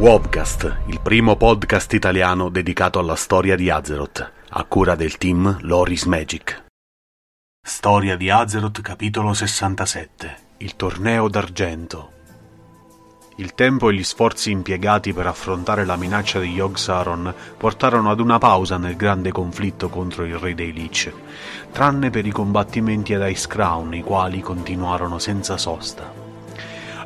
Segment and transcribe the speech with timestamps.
[0.00, 6.04] Wobcast, il primo podcast italiano dedicato alla storia di Azeroth, a cura del team Loris
[6.04, 6.66] Magic.
[7.60, 10.36] Storia di Azeroth, capitolo 67.
[10.58, 12.12] Il torneo d'argento.
[13.38, 18.38] Il tempo e gli sforzi impiegati per affrontare la minaccia di Yogg-Saron portarono ad una
[18.38, 21.12] pausa nel grande conflitto contro il re dei Lich,
[21.72, 26.27] tranne per i combattimenti ad Ice Crown, i quali continuarono senza sosta.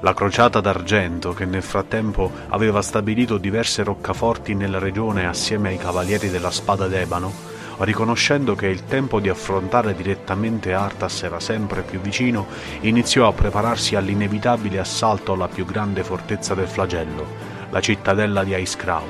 [0.05, 6.29] La crociata d'argento, che nel frattempo aveva stabilito diverse roccaforti nella regione assieme ai cavalieri
[6.29, 7.33] della spada d'ebano,
[7.79, 12.49] riconoscendo che il tempo di affrontare direttamente Arthas era sempre più vicino,
[12.81, 17.25] iniziò a prepararsi all'inevitabile assalto alla più grande fortezza del flagello,
[17.71, 19.09] la cittadella di Icecrown.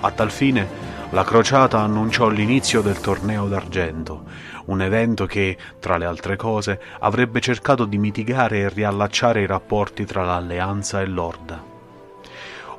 [0.00, 4.24] A tal fine, la crociata annunciò l'inizio del torneo d'argento,
[4.66, 10.04] un evento che, tra le altre cose, avrebbe cercato di mitigare e riallacciare i rapporti
[10.04, 11.74] tra l'Alleanza e l'Orda.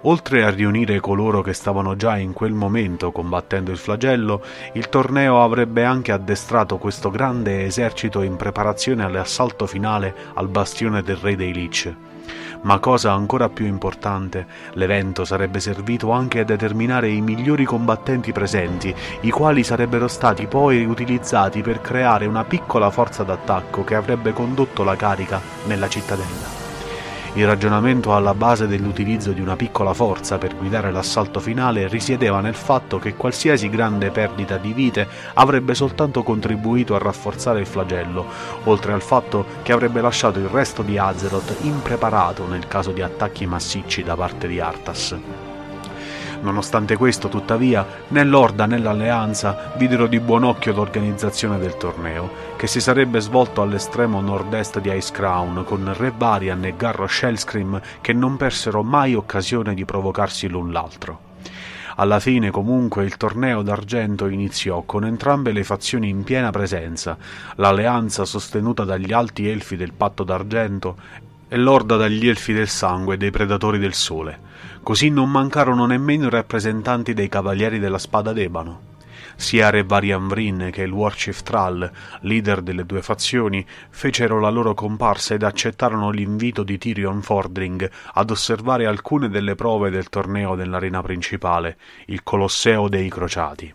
[0.02, 5.42] Oltre a riunire coloro che stavano già in quel momento combattendo il flagello, il torneo
[5.42, 11.54] avrebbe anche addestrato questo grande esercito in preparazione all'assalto finale al bastione del re dei
[11.54, 11.96] Lich.
[12.62, 18.94] Ma cosa ancora più importante, l'evento sarebbe servito anche a determinare i migliori combattenti presenti,
[19.22, 24.84] i quali sarebbero stati poi utilizzati per creare una piccola forza d'attacco che avrebbe condotto
[24.84, 26.67] la carica nella cittadella.
[27.38, 32.56] Il ragionamento alla base dell'utilizzo di una piccola forza per guidare l'assalto finale risiedeva nel
[32.56, 38.26] fatto che qualsiasi grande perdita di vite avrebbe soltanto contribuito a rafforzare il flagello,
[38.64, 43.46] oltre al fatto che avrebbe lasciato il resto di Azeroth impreparato nel caso di attacchi
[43.46, 45.16] massicci da parte di Arthas.
[46.42, 52.68] Nonostante questo, tuttavia, né l'Orda né l'Alleanza videro di buon occhio l'organizzazione del torneo, che
[52.68, 58.38] si sarebbe svolto all'estremo nord-est di Icecrown, con Re Varian e Garro Shellscream che non
[58.38, 61.26] persero mai occasione di provocarsi l'un l'altro.
[62.00, 67.18] Alla fine, comunque, il torneo d'argento iniziò con entrambe le fazioni in piena presenza,
[67.56, 70.96] l'alleanza sostenuta dagli alti elfi del patto d'argento
[71.48, 74.40] e l'orda dagli elfi del sangue e dei predatori del sole.
[74.84, 78.96] Così non mancarono nemmeno i rappresentanti dei cavalieri della spada d'ebano.
[79.36, 81.90] Sia Re Varian Vrin che il Warchief Thrall,
[82.22, 88.32] leader delle due fazioni, fecero la loro comparsa ed accettarono l'invito di Tyrion Fordring ad
[88.32, 91.78] osservare alcune delle prove del torneo dell'arena principale,
[92.08, 93.74] il Colosseo dei Crociati.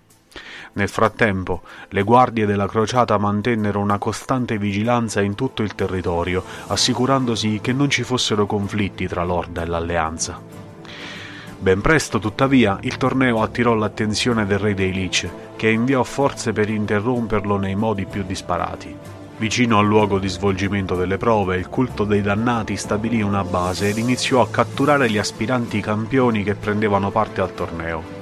[0.75, 7.59] Nel frattempo, le guardie della crociata mantennero una costante vigilanza in tutto il territorio, assicurandosi
[7.61, 10.41] che non ci fossero conflitti tra l'Orda e l'Alleanza.
[11.59, 16.71] Ben presto, tuttavia, il torneo attirò l'attenzione del re dei Lich, che inviò forze per
[16.71, 18.97] interromperlo nei modi più disparati.
[19.37, 23.99] Vicino al luogo di svolgimento delle prove, il culto dei dannati stabilì una base ed
[23.99, 28.22] iniziò a catturare gli aspiranti campioni che prendevano parte al torneo.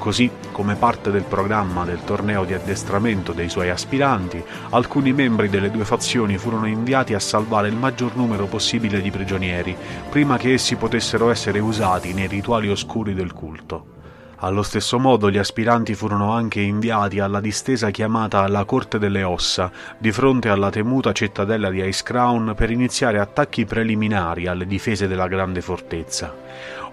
[0.00, 5.70] Così, come parte del programma del torneo di addestramento dei suoi aspiranti, alcuni membri delle
[5.70, 9.76] due fazioni furono inviati a salvare il maggior numero possibile di prigionieri,
[10.08, 13.99] prima che essi potessero essere usati nei rituali oscuri del culto.
[14.42, 19.70] Allo stesso modo gli aspiranti furono anche inviati alla distesa chiamata la Corte delle Ossa,
[19.98, 25.60] di fronte alla temuta cittadella di Icecrown per iniziare attacchi preliminari alle difese della grande
[25.60, 26.34] fortezza.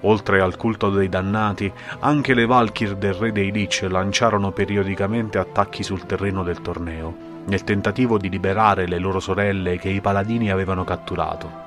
[0.02, 5.84] Oltre al culto dei dannati, anche le Valkyr del re dei Lich lanciarono periodicamente attacchi
[5.84, 7.16] sul terreno del torneo,
[7.46, 11.67] nel tentativo di liberare le loro sorelle che i paladini avevano catturato.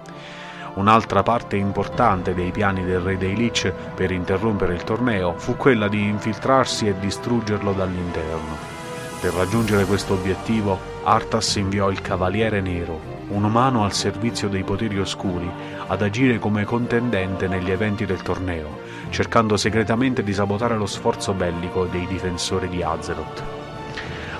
[0.74, 5.88] Un'altra parte importante dei piani del re dei Lich per interrompere il torneo fu quella
[5.88, 8.78] di infiltrarsi e distruggerlo dall'interno.
[9.20, 12.98] Per raggiungere questo obiettivo, Arthas inviò il Cavaliere Nero,
[13.28, 15.50] un umano al servizio dei poteri oscuri,
[15.86, 18.78] ad agire come contendente negli eventi del torneo,
[19.10, 23.59] cercando segretamente di sabotare lo sforzo bellico dei difensori di Azeroth.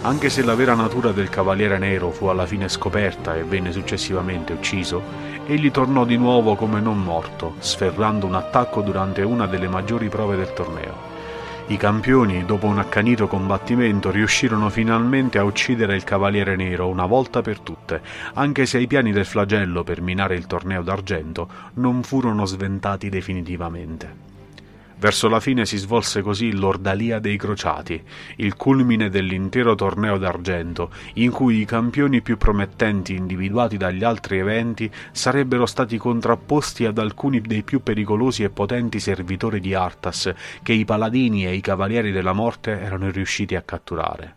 [0.03, 4.55] Anche se la vera natura del Cavaliere Nero fu alla fine scoperta e venne successivamente
[4.55, 5.03] ucciso,
[5.45, 10.37] egli tornò di nuovo come non morto, sferrando un attacco durante una delle maggiori prove
[10.37, 11.09] del torneo.
[11.67, 17.43] I campioni, dopo un accanito combattimento, riuscirono finalmente a uccidere il Cavaliere Nero una volta
[17.43, 18.01] per tutte,
[18.33, 24.30] anche se i piani del flagello per minare il torneo d'argento non furono sventati definitivamente.
[25.01, 28.03] Verso la fine si svolse così l'Ordalia dei Crociati,
[28.37, 34.91] il culmine dell'intero torneo d'argento, in cui i campioni più promettenti individuati dagli altri eventi
[35.11, 40.85] sarebbero stati contrapposti ad alcuni dei più pericolosi e potenti servitori di Arthas che i
[40.85, 44.35] paladini e i cavalieri della morte erano riusciti a catturare.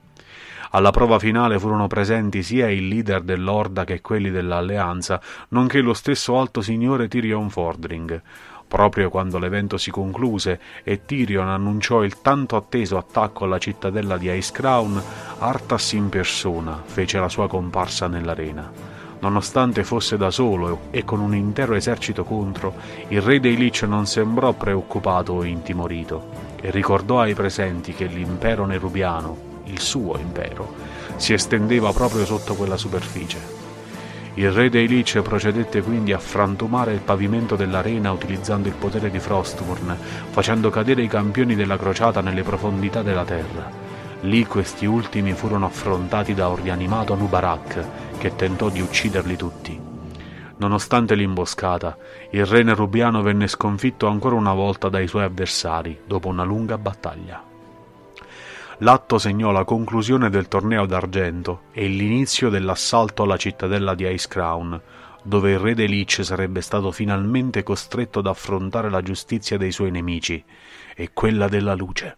[0.75, 6.39] Alla prova finale furono presenti sia il leader dell'Orda che quelli dell'Alleanza, nonché lo stesso
[6.39, 8.21] alto signore Tyrion Fordring.
[8.73, 14.31] Proprio quando l'evento si concluse e Tyrion annunciò il tanto atteso attacco alla cittadella di
[14.31, 14.99] Ice Crown,
[15.37, 18.71] Arthas in persona fece la sua comparsa nell'arena.
[19.19, 22.73] Nonostante fosse da solo e con un intero esercito contro,
[23.09, 28.65] il re dei Lich non sembrò preoccupato o intimorito e ricordò ai presenti che l'impero
[28.65, 30.73] nerubiano, il suo impero,
[31.17, 33.62] si estendeva proprio sotto quella superficie.
[34.35, 39.19] Il re dei Lich procedette quindi a frantumare il pavimento dell'arena utilizzando il potere di
[39.19, 39.95] Frostmourne,
[40.31, 43.69] facendo cadere i campioni della crociata nelle profondità della terra.
[44.21, 49.79] Lì questi ultimi furono affrontati da un rianimato Nubarak, che tentò di ucciderli tutti.
[50.57, 51.95] Nonostante l'imboscata,
[52.31, 57.52] il re nerubiano venne sconfitto ancora una volta dai suoi avversari dopo una lunga battaglia.
[58.83, 64.81] L'atto segnò la conclusione del torneo d'argento e l'inizio dell'assalto alla cittadella di Ice Crown,
[65.23, 69.89] dove il re dei Lich sarebbe stato finalmente costretto ad affrontare la giustizia dei suoi
[69.89, 70.43] nemici
[70.97, 72.17] e quella della luce.